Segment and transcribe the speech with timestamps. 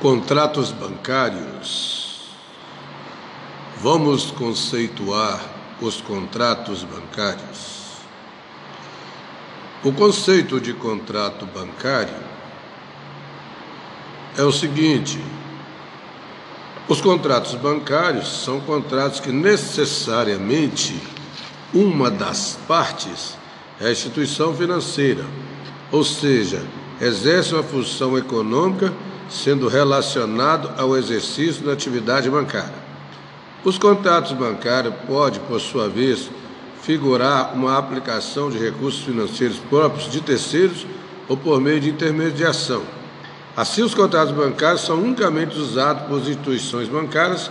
[0.00, 2.20] Contratos bancários.
[3.82, 5.38] Vamos conceituar
[5.78, 7.98] os contratos bancários.
[9.84, 12.16] O conceito de contrato bancário
[14.38, 15.22] é o seguinte:
[16.88, 20.98] os contratos bancários são contratos que necessariamente
[21.74, 23.36] uma das partes
[23.78, 25.26] é a instituição financeira,
[25.92, 26.66] ou seja,
[27.02, 28.94] exerce uma função econômica
[29.30, 32.74] sendo relacionado ao exercício da atividade bancária.
[33.64, 36.28] Os contratos bancários podem, por sua vez,
[36.82, 40.84] figurar uma aplicação de recursos financeiros próprios de terceiros
[41.28, 42.82] ou por meio de intermediação.
[43.56, 47.48] Assim, os contratos bancários são unicamente usados por instituições bancárias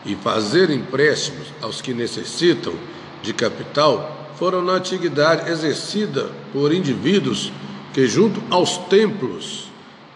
[0.04, 2.74] e fazer empréstimos aos que necessitam
[3.22, 7.52] de capital foram na antiguidade exercida por indivíduos
[7.94, 9.70] que, junto aos templos,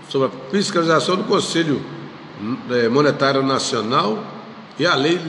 [0.09, 1.81] sob a fiscalização do Conselho
[2.71, 4.23] eh, Monetário Nacional
[4.79, 5.21] e a lei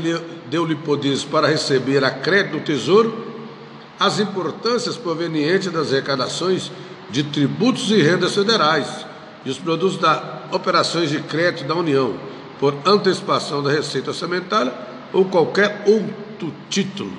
[0.49, 3.31] deu-lhe poderes para receber a crédito do Tesouro
[3.99, 6.71] as importâncias provenientes das arrecadações
[7.11, 9.05] de tributos e rendas federais
[9.45, 12.15] e os produtos da operações de crédito da União,
[12.59, 14.73] por antecipação da receita orçamentária
[15.11, 17.11] ou qualquer outro título.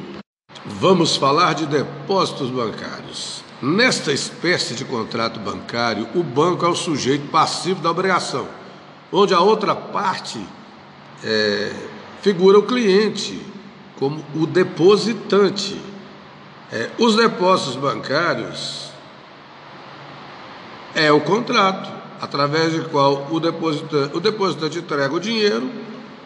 [0.65, 3.45] Vamos falar de depósitos bancários.
[3.61, 8.47] Nesta espécie de contrato bancário, o banco é o sujeito passivo da obrigação,
[9.13, 10.45] onde a outra parte
[11.23, 11.73] é,
[12.23, 13.41] figura o cliente
[13.99, 15.81] como o depositante.
[16.73, 18.91] É, os depósitos bancários
[20.95, 25.71] é o contrato através do qual o depositante, o depositante entrega o dinheiro,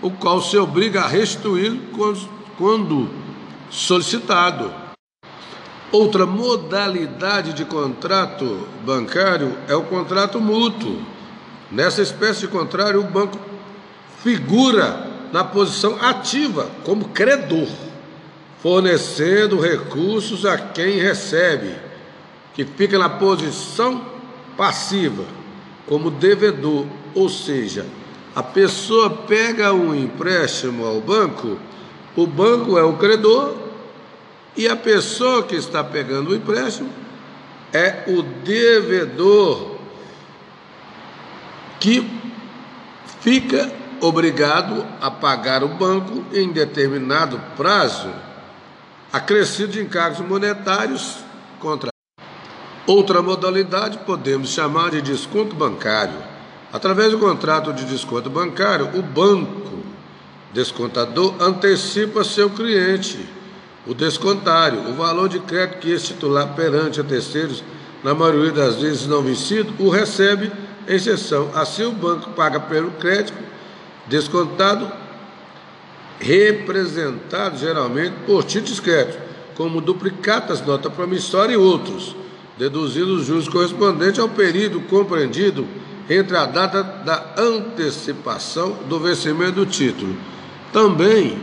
[0.00, 1.78] o qual se obriga a restituir
[2.56, 3.08] quando
[3.70, 4.72] solicitado.
[5.90, 11.00] Outra modalidade de contrato bancário é o contrato mútuo.
[11.70, 13.38] Nessa espécie de o banco
[14.22, 17.68] figura na posição ativa como credor,
[18.62, 21.74] fornecendo recursos a quem recebe,
[22.54, 24.04] que fica na posição
[24.56, 25.37] passiva
[25.88, 27.86] como devedor, ou seja,
[28.34, 31.58] a pessoa pega um empréstimo ao banco,
[32.14, 33.56] o banco é o credor
[34.56, 36.90] e a pessoa que está pegando o empréstimo
[37.72, 39.76] é o devedor
[41.80, 42.08] que
[43.20, 43.70] fica
[44.00, 48.12] obrigado a pagar o banco em determinado prazo,
[49.12, 51.18] acrescido de encargos monetários
[51.58, 51.90] contra
[52.88, 56.14] Outra modalidade podemos chamar de desconto bancário.
[56.72, 59.82] Através do contrato de desconto bancário, o banco
[60.54, 63.28] descontador antecipa seu cliente,
[63.86, 67.62] o descontário, o valor de crédito que esse titular perante a terceiros,
[68.02, 70.50] na maioria das vezes não vencido, o recebe
[70.88, 71.50] em sessão.
[71.54, 73.36] Assim, o banco paga pelo crédito
[74.06, 74.90] descontado,
[76.18, 79.20] representado geralmente por títulos créditos,
[79.54, 82.16] como duplicatas, nota promissória e outros,
[82.58, 85.66] deduzindo os juros correspondentes ao período compreendido
[86.10, 90.16] entre a data da antecipação do vencimento do título.
[90.72, 91.38] Também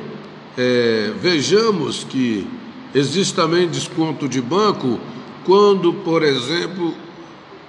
[0.57, 2.47] é, vejamos que
[2.93, 4.99] existe também desconto de banco
[5.45, 6.93] quando, por exemplo,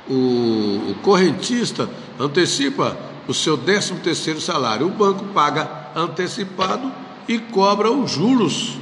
[0.09, 1.89] o, o correntista
[2.19, 2.97] antecipa
[3.29, 4.87] o seu 13 terceiro salário.
[4.87, 6.91] O banco paga antecipado
[7.29, 8.79] e cobra os juros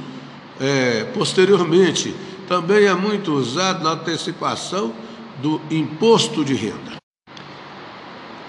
[0.59, 2.15] é, posteriormente.
[2.47, 4.93] Também é muito usado na antecipação
[5.41, 6.95] do imposto de renda.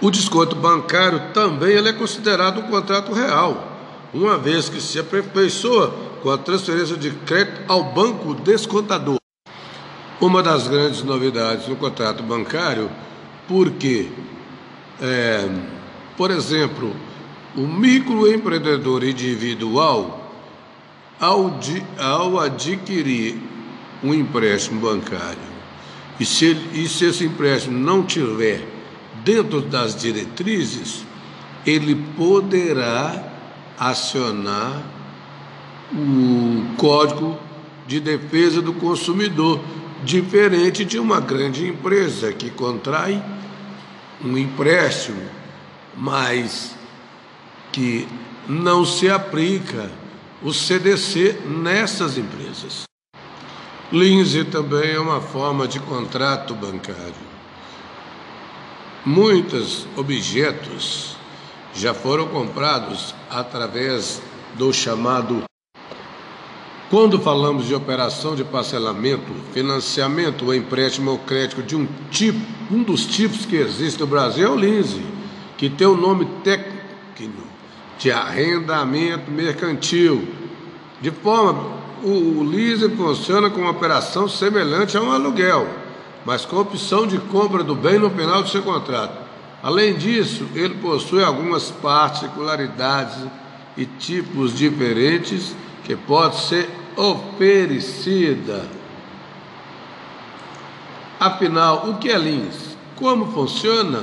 [0.01, 3.73] O desconto bancário também ele é considerado um contrato real,
[4.13, 9.17] uma vez que se aperfeiçoa com a transferência de crédito ao banco descontador.
[10.21, 12.91] Uma das grandes novidades no contrato bancário,
[13.49, 14.11] porque,
[15.01, 15.49] é,
[16.17, 16.95] por exemplo,
[17.57, 20.31] o microempreendedor individual,
[21.19, 23.56] ao, de, ao adquirir
[24.07, 25.57] um empréstimo bancário,
[26.19, 28.67] e se, e se esse empréstimo não tiver
[29.25, 31.05] dentro das diretrizes,
[31.67, 33.33] ele poderá
[33.79, 34.83] acionar
[35.93, 37.39] o Código
[37.87, 39.61] de Defesa do Consumidor,
[40.05, 43.23] diferente de uma grande empresa que contrai
[44.25, 45.23] um empréstimo,
[45.97, 46.75] mas
[47.73, 48.07] que
[48.49, 49.91] não se aplica
[50.43, 52.87] o CDC nessas empresas.
[53.93, 57.15] Linse também é uma forma de contrato bancário.
[59.05, 61.17] Muitos objetos
[61.73, 64.21] já foram comprados através
[64.57, 65.45] do chamado.
[66.91, 72.83] Quando falamos de operação de parcelamento, financiamento ou empréstimo ou crédito de um tipo, um
[72.83, 75.07] dos tipos que existe no Brasil é o LINSE,
[75.57, 77.47] que tem o nome técnico
[78.01, 80.27] de arrendamento mercantil.
[81.01, 85.67] De forma, o, LISE funciona como uma operação semelhante a um aluguel
[86.27, 89.17] mas com opção de compra do bem no final do seu contrato.
[89.63, 93.17] Além disso, ele possui algumas particularidades
[93.77, 95.55] e tipos diferentes
[95.85, 98.67] que pode ser oferecida.
[101.21, 102.77] Afinal, o que é LINS?
[102.97, 104.03] Como funciona?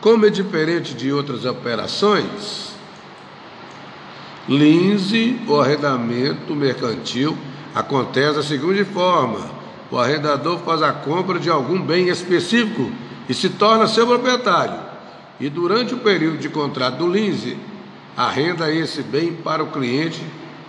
[0.00, 2.71] Como é diferente de outras operações?
[4.48, 5.12] LINS,
[5.46, 7.36] o arrendamento mercantil,
[7.74, 9.62] acontece da seguinte forma
[9.92, 12.90] o arrendador faz a compra de algum bem específico
[13.28, 14.80] e se torna seu proprietário.
[15.38, 17.58] E durante o período de contrato do lease,
[18.16, 20.24] arrenda esse bem para o cliente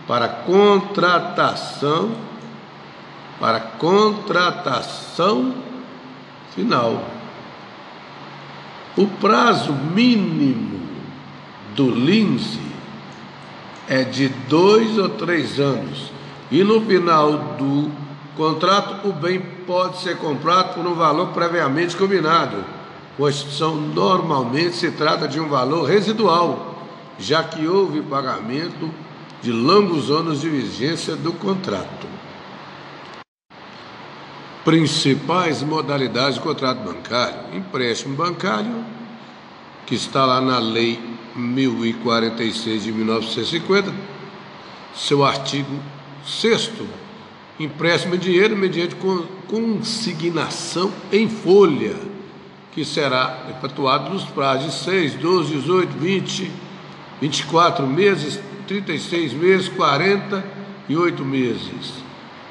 [0.05, 2.11] para contratação
[3.39, 5.55] para contratação
[6.53, 7.09] final.
[8.97, 10.81] O prazo mínimo
[11.75, 12.72] do lease
[13.93, 16.11] é de dois ou três anos
[16.51, 17.91] e no final do
[18.35, 22.65] Contrato, o bem pode ser comprado por um valor previamente combinado.
[23.19, 26.75] Instituição, normalmente se trata de um valor residual,
[27.19, 28.89] já que houve pagamento
[29.39, 32.07] de longos anos de vigência do contrato.
[34.65, 38.83] Principais modalidades de contrato bancário: empréstimo bancário,
[39.85, 43.93] que está lá na Lei 1046 de 1950,
[44.95, 45.79] seu artigo
[46.25, 46.71] 6
[47.59, 48.95] empréstimo de dinheiro mediante
[49.47, 51.95] consignação em folha,
[52.71, 56.51] que será efetuado nos prazos de 6, 12, 18, 20,
[57.21, 61.93] 24 meses, 36 meses, 48 meses.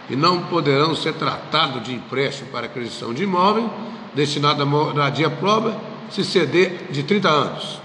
[0.08, 3.70] E não poderão ser tratados de empréstimo para aquisição de imóvel
[4.14, 5.74] destinado à moradia própria
[6.10, 7.81] se ceder de 30 anos.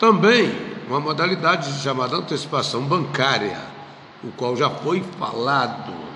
[0.00, 0.50] Também
[0.88, 3.60] uma modalidade chamada antecipação bancária,
[4.24, 6.10] o qual já foi falado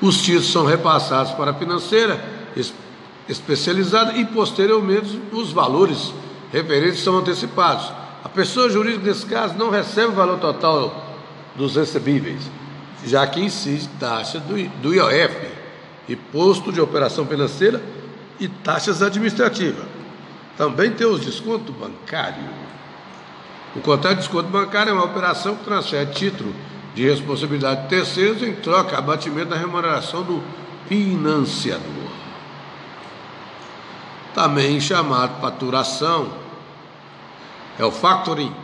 [0.00, 2.22] os títulos são repassados para a financeira
[3.28, 6.12] especializada e, posteriormente, os valores
[6.52, 7.90] referentes são antecipados.
[8.22, 11.14] A pessoa jurídica, nesse caso, não recebe o valor total
[11.56, 12.50] dos recebíveis,
[13.06, 15.48] já que incide taxa do, IOF,
[16.08, 17.82] Imposto de Operação Financeira
[18.38, 19.93] e taxas administrativas.
[20.56, 22.44] Também tem os descontos bancários.
[23.74, 26.54] O contrato de desconto bancário é uma operação que transfere título
[26.94, 30.42] de responsabilidade de terceiros em troca abatimento da remuneração do
[30.88, 31.82] financiador.
[34.32, 36.32] Também chamado faturação,
[37.78, 38.54] é o factoring,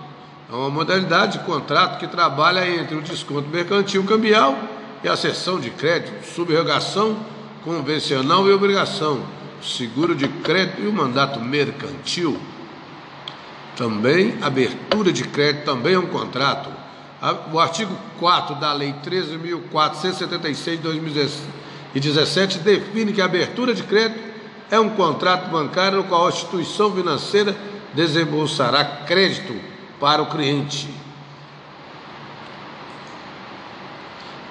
[0.50, 4.56] é uma modalidade de contrato que trabalha entre o desconto mercantil cambial
[5.02, 7.16] e a cessão de crédito, subrogação
[7.64, 9.22] convencional e obrigação,
[9.62, 12.40] seguro de crédito e o mandato mercantil.
[13.76, 16.70] Também, abertura de crédito também é um contrato.
[17.52, 24.30] O artigo 4 da Lei 13.476 de 2017 define que a abertura de crédito
[24.70, 27.54] é um contrato bancário no qual a instituição financeira
[27.92, 29.54] desembolsará crédito
[29.98, 30.88] para o cliente.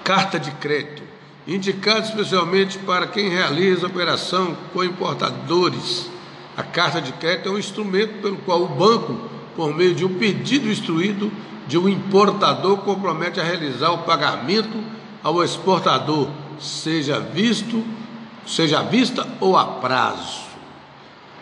[0.03, 1.03] Carta de crédito,
[1.47, 6.09] indicada especialmente para quem realiza operação com importadores.
[6.55, 10.15] A carta de crédito é um instrumento pelo qual o banco, por meio de um
[10.15, 11.31] pedido instruído
[11.67, 14.83] de um importador, compromete a realizar o pagamento
[15.23, 16.29] ao exportador,
[16.59, 17.83] seja visto,
[18.45, 20.49] seja à vista ou a prazo.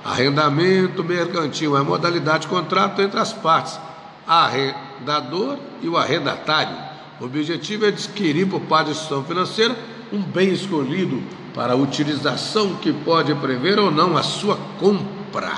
[0.04, 3.80] Arrendamento mercantil é modalidade de contrato entre as partes
[4.28, 6.76] arrendador e o arrendatário.
[7.20, 9.76] O objetivo é adquirir por parte da instituição financeira
[10.12, 11.22] um bem escolhido
[11.54, 15.52] para utilização que pode prever ou não a sua compra.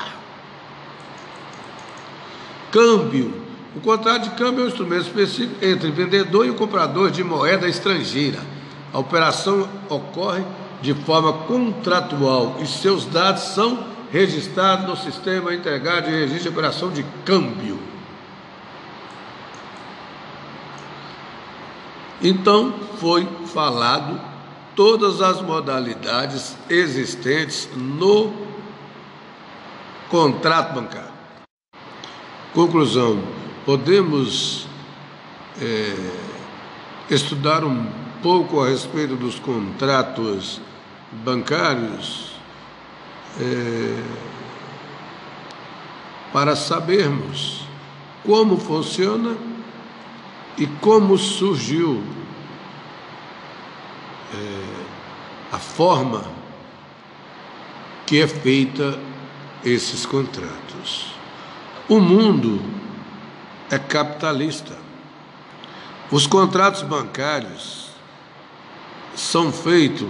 [2.72, 3.50] Câmbio.
[3.76, 7.24] O contrato de câmbio é um instrumento específico entre o vendedor e o comprador de
[7.24, 8.40] moeda estrangeira.
[8.92, 10.44] A operação ocorre
[10.82, 16.92] de forma contratual e seus dados são registrados no sistema integrado de registro de operação
[16.92, 17.89] de câmbio.
[22.22, 24.20] Então foi falado
[24.76, 28.34] todas as modalidades existentes no
[30.10, 31.14] contrato bancário.
[32.54, 33.22] Conclusão:
[33.66, 34.68] podemos
[35.62, 35.96] é,
[37.10, 37.86] estudar um
[38.22, 40.60] pouco a respeito dos contratos
[41.24, 42.34] bancários
[43.40, 44.04] é,
[46.34, 47.64] para sabermos
[48.26, 49.38] como funciona
[50.60, 52.04] e como surgiu
[54.34, 56.24] é, a forma
[58.06, 59.00] que é feita
[59.64, 61.14] esses contratos.
[61.88, 62.62] O mundo
[63.72, 64.78] é capitalista.
[66.12, 67.90] Os contratos bancários
[69.16, 70.10] são feitos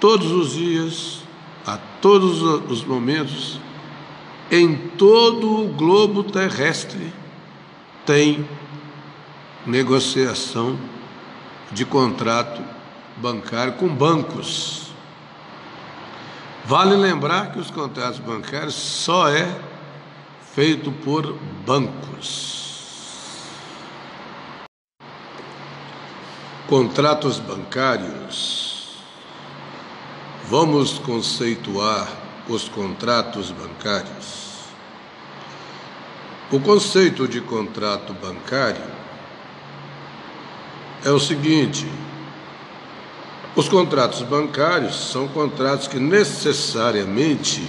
[0.00, 1.22] todos os dias,
[1.64, 3.60] a todos os momentos,
[4.50, 7.12] em todo o globo terrestre
[8.04, 8.46] tem
[9.66, 10.78] negociação
[11.70, 12.62] de contrato
[13.16, 14.92] bancário com bancos.
[16.64, 19.60] Vale lembrar que os contratos bancários só é
[20.54, 21.34] feito por
[21.66, 22.60] bancos.
[26.68, 28.96] Contratos bancários.
[30.48, 32.08] Vamos conceituar
[32.48, 34.42] os contratos bancários.
[36.50, 39.01] O conceito de contrato bancário
[41.04, 41.86] é o seguinte:
[43.54, 47.68] os contratos bancários são contratos que necessariamente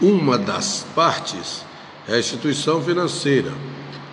[0.00, 1.64] uma das partes
[2.08, 3.52] é a instituição financeira,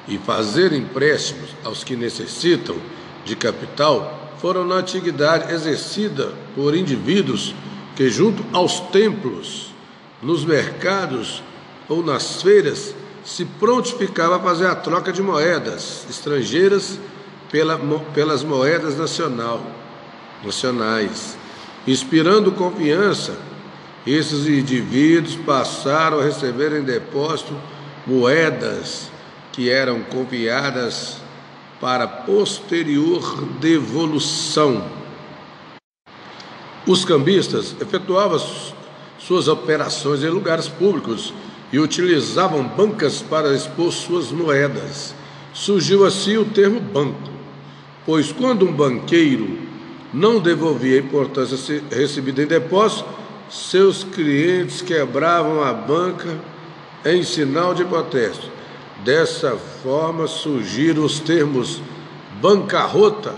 [0.08, 2.76] e fazer empréstimos aos que necessitam
[3.26, 7.54] de capital foram na antiguidade exercidas por indivíduos
[7.96, 9.72] que, junto aos templos,
[10.22, 11.44] nos mercados
[11.88, 17.00] ou nas feiras, se prontificavam a fazer a troca de moedas estrangeiras
[17.52, 17.78] pela,
[18.14, 19.64] pelas moedas nacional,
[20.44, 21.38] nacionais.
[21.86, 23.38] Inspirando confiança,
[24.06, 27.56] esses indivíduos passaram a receber em depósito
[28.08, 29.12] moedas
[29.52, 31.21] que eram confiadas
[31.82, 34.86] para posterior devolução.
[36.86, 38.40] Os cambistas efetuavam
[39.18, 41.34] suas operações em lugares públicos
[41.74, 45.16] e utilizavam bancas para expor suas moedas.
[45.54, 47.30] Surgiu assim o termo banco,
[48.06, 49.58] pois quando um banqueiro
[50.14, 53.10] não devolvia a importância recebida em depósito,
[53.50, 56.40] seus clientes quebravam a banca
[57.04, 58.61] em sinal de protesto
[59.04, 61.82] Dessa forma surgiram os termos
[62.40, 63.34] bancarrota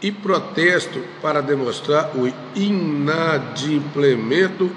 [0.00, 4.70] e protesto para demonstrar o inadimplemento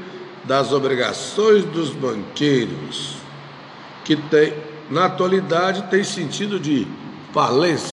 [0.43, 3.15] das obrigações dos banqueiros,
[4.03, 4.53] que tem,
[4.89, 6.85] na atualidade tem sentido de
[7.33, 7.87] falência.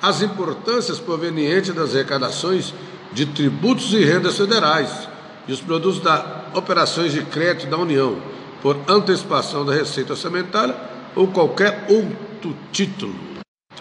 [0.00, 2.72] as importâncias provenientes das arrecadações
[3.12, 5.08] de tributos e rendas federais
[5.46, 8.16] e os produtos das operações de crédito da União,
[8.62, 10.76] por antecipação da receita orçamentária
[11.14, 13.14] ou qualquer outro título.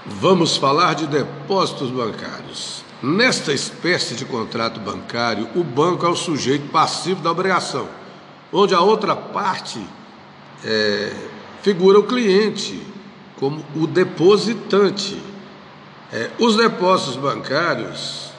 [0.05, 2.83] Vamos falar de depósitos bancários.
[3.01, 7.87] Nesta espécie de contrato bancário, o banco é o sujeito passivo da obrigação,
[8.51, 9.79] onde a outra parte
[10.65, 11.13] é,
[11.61, 12.85] figura o cliente
[13.37, 15.17] como o depositante.
[16.11, 18.31] É, os depósitos bancários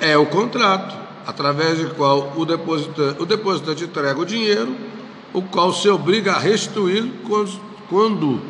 [0.00, 4.74] é o contrato, através do qual o depositante, o depositante entrega o dinheiro,
[5.34, 8.40] o qual se obriga a restituir quando, quando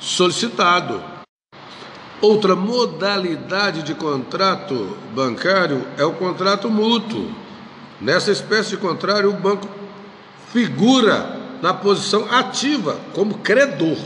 [0.00, 1.11] solicitado.
[2.22, 7.28] Outra modalidade de contrato bancário é o contrato mútuo.
[8.00, 9.66] Nessa espécie de contrato, o banco
[10.52, 13.98] figura na posição ativa como credor,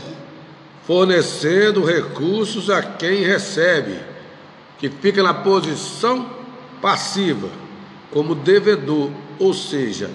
[0.87, 3.99] fornecendo recursos a quem recebe,
[4.79, 6.25] que fica na posição
[6.81, 7.49] passiva
[8.09, 10.09] como devedor, ou seja,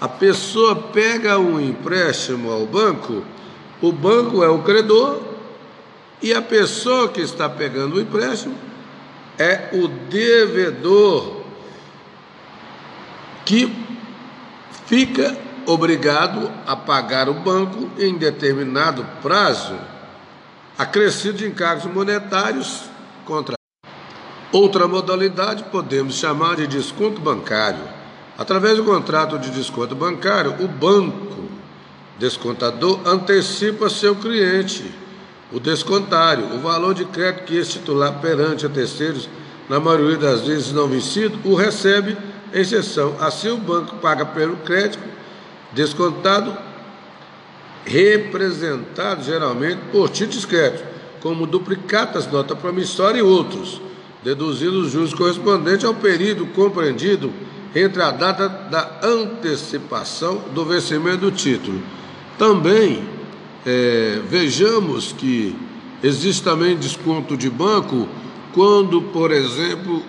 [0.00, 3.24] a pessoa pega um empréstimo ao banco,
[3.82, 5.27] o banco é o credor
[6.20, 8.56] e a pessoa que está pegando o empréstimo
[9.38, 11.44] é o devedor
[13.44, 13.72] que
[14.86, 19.78] fica obrigado a pagar o banco em determinado prazo,
[20.76, 22.84] acrescido de encargos monetários
[23.24, 23.54] contra.
[24.50, 27.82] Outra modalidade podemos chamar de desconto bancário.
[28.36, 31.48] Através do contrato de desconto bancário, o banco
[32.18, 34.90] descontador antecipa seu cliente
[35.52, 39.28] o descontário, o valor de crédito que esse titular perante a terceiros,
[39.68, 42.16] na maioria das vezes não vencido, o recebe
[42.52, 43.16] em exceção.
[43.20, 45.02] Assim, o banco paga pelo crédito
[45.72, 46.56] descontado,
[47.84, 50.84] representado geralmente por títulos crédito,
[51.20, 53.80] como duplicatas, nota promissória e outros,
[54.22, 57.32] deduzindo os juros correspondentes ao período compreendido
[57.74, 61.82] entre a data da antecipação do vencimento do título.
[62.38, 63.17] Também
[63.66, 65.54] é, vejamos que
[66.02, 68.08] existe também desconto de banco
[68.52, 70.02] quando, por exemplo,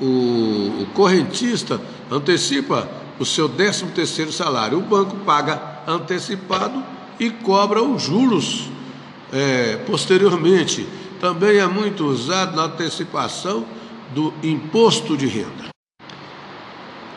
[0.00, 1.80] o, o correntista
[2.10, 4.78] antecipa o seu 13 terceiro salário.
[4.78, 6.82] O banco paga antecipado
[7.18, 8.68] e cobra os juros
[9.32, 10.86] é, posteriormente.
[11.20, 13.64] Também é muito usado na antecipação
[14.12, 15.70] do imposto de renda.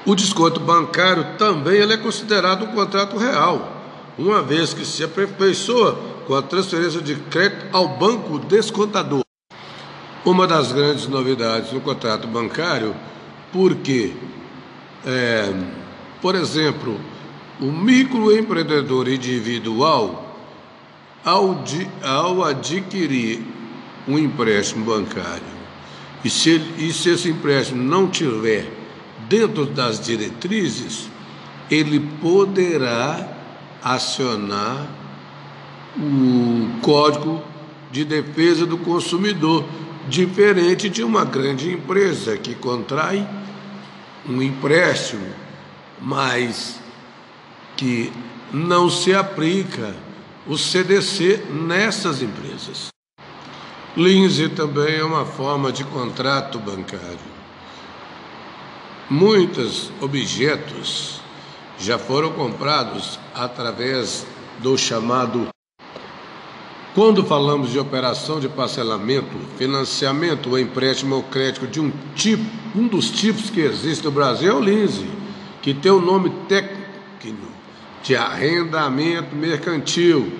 [0.06, 3.75] O desconto bancário também ele é considerado um contrato real
[4.18, 9.24] uma vez que se aperfeiçoa com a transferência de crédito ao banco descontador.
[10.24, 12.96] Uma das grandes novidades no contrato bancário,
[13.52, 14.14] porque,
[15.06, 15.54] é,
[16.22, 17.00] por exemplo,
[17.60, 20.24] o microempreendedor individual,
[21.24, 21.64] ao,
[22.04, 23.42] ao adquirir
[24.08, 25.56] um empréstimo bancário,
[26.24, 28.68] e se, ele, e se esse empréstimo não tiver
[29.30, 31.08] dentro das diretrizes,
[31.70, 33.35] ele poderá
[33.86, 34.88] acionar
[35.96, 37.44] o Código
[37.92, 39.64] de Defesa do Consumidor,
[40.10, 43.28] diferente de uma grande empresa que contrai
[44.28, 45.28] um empréstimo,
[46.02, 46.80] mas
[47.78, 48.12] que
[48.52, 49.96] não se aplica
[50.48, 52.88] o CDC nessas empresas.
[53.96, 57.36] Linse também é uma forma de contrato bancário.
[59.10, 61.22] Muitos objetos
[61.80, 64.26] já foram comprados através
[64.60, 65.48] do chamado
[66.94, 72.88] Quando falamos de operação de parcelamento, financiamento ou empréstimo ou crédito de um tipo, um
[72.88, 75.10] dos tipos que existe no Brasil é o LINSE,
[75.62, 76.86] que tem o nome técnico
[78.06, 80.32] de arrendamento mercantil.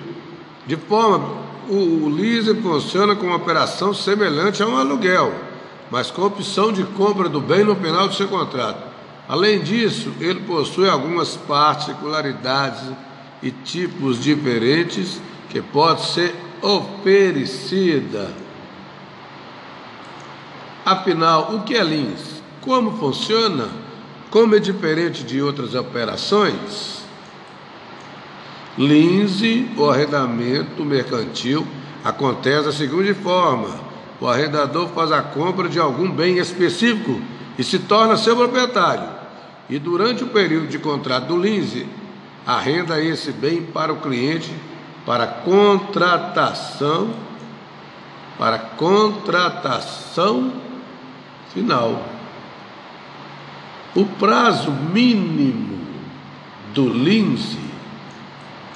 [0.66, 1.36] De forma,
[1.68, 5.34] o, LISE funciona como uma operação semelhante a um aluguel,
[5.90, 8.85] mas com opção de compra do bem no final do seu contrato.
[9.28, 12.82] Além disso, ele possui algumas particularidades
[13.42, 18.32] e tipos diferentes que podem ser oferecida.
[20.84, 22.42] Afinal, o que é LINS?
[22.60, 23.68] Como funciona?
[24.30, 27.02] Como é diferente de outras operações?
[28.78, 31.66] LINSE, o arrendamento mercantil,
[32.04, 33.68] acontece da seguinte forma:
[34.20, 37.20] o arrendador faz a compra de algum bem específico
[37.58, 39.15] e se torna seu proprietário.
[39.68, 41.86] E durante o período de contrato do LINSE,
[42.46, 44.54] arrenda esse bem para o cliente
[45.06, 47.14] para contratação,
[48.36, 50.52] para contratação
[51.54, 52.04] final.
[53.94, 55.78] O prazo mínimo
[56.74, 57.58] do LINSE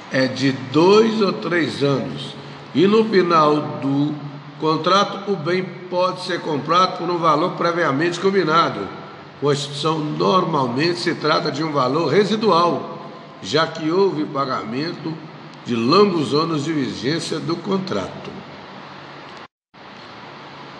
[0.09, 2.33] é de dois ou três anos,
[2.73, 4.15] e no final do
[4.59, 9.00] contrato o bem pode ser comprado por um valor previamente combinado.
[9.43, 13.09] Instituição, normalmente se trata de um valor residual,
[13.41, 15.13] já que houve pagamento
[15.65, 18.29] de longos anos de vigência do contrato.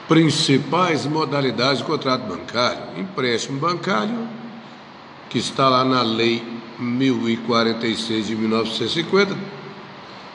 [0.08, 4.28] Principais modalidades de contrato bancário: empréstimo bancário,
[5.30, 6.43] que está lá na Lei
[6.78, 9.38] 1046 de 1950,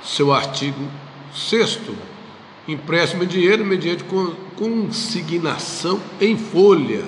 [0.02, 0.88] seu artigo
[1.34, 1.80] 6
[2.68, 4.04] empréstimo de dinheiro mediante
[4.56, 7.04] consignação em folha,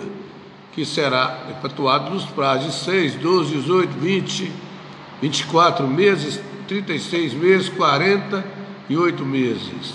[0.79, 4.53] que será efetuado nos prazos de 6, 12, 18, 20,
[5.21, 9.95] 24 meses 36 meses, 48 meses,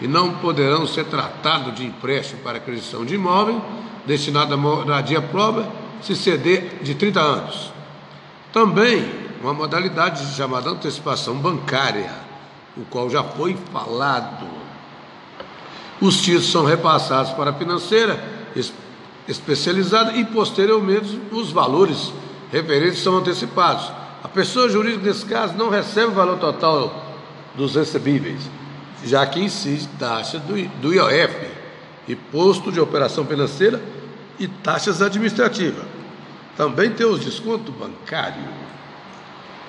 [0.00, 3.62] e não poderão ser tratados de empréstimo para aquisição de imóvel
[4.06, 5.68] destinado à moradia própria
[6.02, 7.72] se ceder de 30 anos.
[8.52, 9.08] Também
[9.40, 12.10] uma modalidade chamada antecipação bancária,
[12.76, 14.48] o qual já foi falado.
[16.00, 18.36] Os títulos são repassados para a financeira
[19.28, 22.12] especializada e posteriormente os valores
[22.50, 27.16] referentes são antecipados a pessoa jurídica, nesse caso, não recebe o valor total
[27.54, 28.50] dos recebíveis,
[29.04, 31.46] já que incide taxa do, do IOF,
[32.08, 33.80] Imposto de Operação Financeira
[34.38, 35.84] e taxas administrativas.
[36.56, 38.44] Também tem os descontos bancários.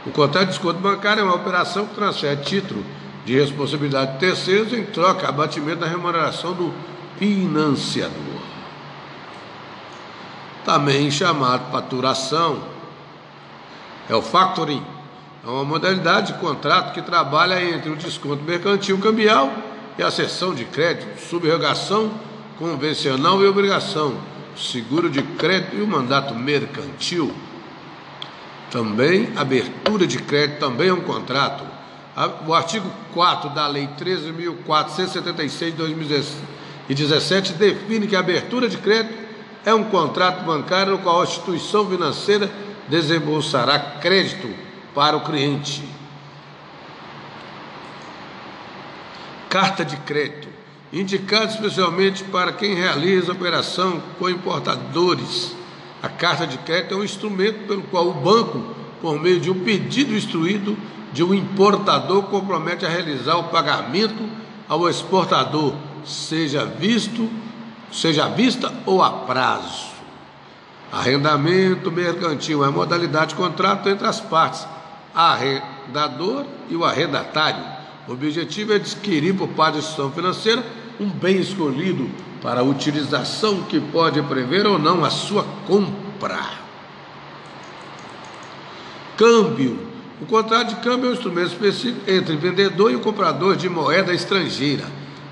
[0.06, 2.84] O contrato de desconto bancário é uma operação que transfere título
[3.26, 6.74] de responsabilidade de terceiros em troca abatimento da remuneração do
[7.20, 8.39] financiador.
[10.70, 12.62] Também chamado faturação
[14.08, 14.86] é o factoring.
[15.44, 19.52] É uma modalidade de contrato que trabalha entre o desconto mercantil cambial
[19.98, 22.12] e a cessão de crédito, subrogação
[22.60, 24.16] convencional e obrigação,
[24.56, 27.34] seguro de crédito e o mandato mercantil.
[28.70, 31.64] Também, abertura de crédito também é um contrato.
[32.46, 39.29] O artigo 4 da Lei 13.476 de 2017 define que a abertura de crédito
[39.70, 42.50] é um contrato bancário no qual a instituição financeira
[42.88, 44.50] desembolsará crédito
[44.94, 45.84] para o cliente.
[49.48, 50.48] Carta de crédito,
[50.92, 55.56] indicada especialmente para quem realiza operação com importadores.
[56.02, 59.64] A carta de crédito é um instrumento pelo qual o banco, por meio de um
[59.64, 60.78] pedido instruído
[61.14, 64.24] de um importador, compromete a realizar o pagamento
[64.68, 65.74] ao exportador,
[66.06, 67.30] seja visto,
[67.92, 69.90] seja à vista ou a prazo.
[70.92, 74.68] Arrendamento mercantil é modalidade de contrato entre as partes,
[75.14, 77.64] arrendador e o arrendatário.
[78.08, 80.66] O objetivo é adquirir por parte da instituição financeira
[81.00, 82.10] um bem escolhido
[82.42, 86.40] para utilização que pode prever ou não a sua compra.
[89.16, 89.88] Câmbio.
[90.22, 94.14] O contrato de câmbio é um instrumento específico entre vendedor e o comprador de moeda
[94.14, 94.86] estrangeira.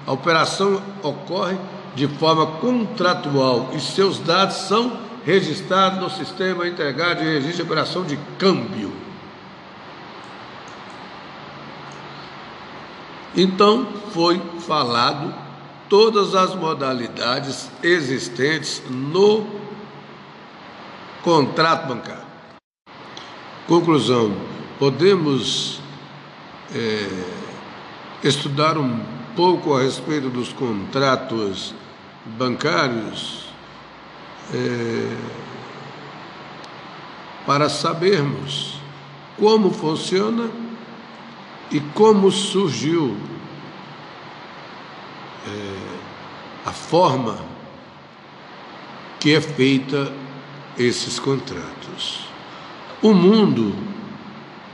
[0.06, 1.58] A operação ocorre
[1.96, 8.04] de forma contratual e seus dados são registrado no Sistema Integrado de Registro de Operação
[8.06, 8.94] de Câmbio.
[13.36, 15.34] Então, foi falado
[15.90, 19.46] todas as modalidades existentes no
[21.22, 22.26] contrato bancário.
[23.68, 24.34] Conclusão:
[24.80, 25.80] podemos
[26.74, 27.10] é,
[28.24, 31.76] estudar um pouco a respeito dos contratos
[32.26, 33.46] bancários
[34.52, 35.16] é,
[37.46, 38.80] para sabermos
[39.38, 40.50] como funciona
[41.70, 43.16] e como surgiu
[45.46, 47.38] é, a forma
[49.20, 50.12] que é feita
[50.80, 52.28] esses contratos.
[53.04, 53.76] O mundo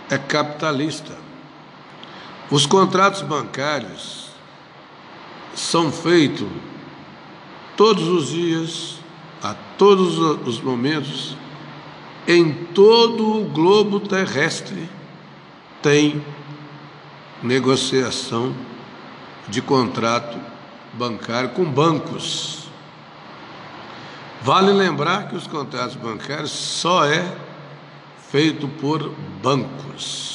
[0.09, 1.17] é capitalista.
[2.49, 4.22] Os contratos bancários
[5.53, 6.47] são feitos
[7.75, 8.99] todos os dias,
[9.41, 11.35] a todos os momentos,
[12.27, 14.89] em todo o globo terrestre
[15.81, 16.23] tem
[17.41, 18.55] negociação
[19.49, 20.39] de contrato
[20.93, 22.69] bancário com bancos.
[24.41, 27.35] Vale lembrar que os contratos bancários só é
[28.31, 29.09] feito por
[29.41, 30.32] bancos.